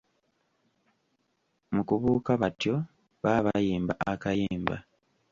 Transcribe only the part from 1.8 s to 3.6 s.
kubuuka batyo baba